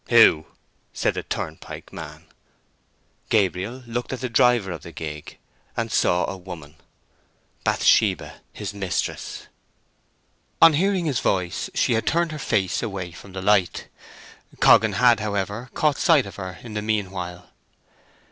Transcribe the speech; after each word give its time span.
"Who?" 0.09 0.47
said 0.93 1.13
the 1.13 1.21
turnpike 1.21 1.93
man. 1.93 2.25
Gabriel 3.29 3.83
looked 3.85 4.11
at 4.11 4.21
the 4.21 4.29
driver 4.29 4.71
of 4.71 4.81
the 4.81 4.91
gig, 4.91 5.37
and 5.77 5.91
saw 5.91 6.25
a 6.27 6.35
woman—Bathsheba, 6.35 8.41
his 8.51 8.73
mistress. 8.73 9.45
On 10.59 10.73
hearing 10.73 11.05
his 11.05 11.19
voice 11.19 11.69
she 11.75 11.93
had 11.93 12.07
turned 12.07 12.31
her 12.31 12.39
face 12.39 12.81
away 12.81 13.11
from 13.11 13.33
the 13.33 13.43
light. 13.43 13.89
Coggan 14.59 14.93
had, 14.93 15.19
however, 15.19 15.69
caught 15.75 15.97
sight 15.99 16.25
of 16.25 16.37
her 16.37 16.57
in 16.63 16.73
the 16.73 16.81
meanwhile. 16.81 17.49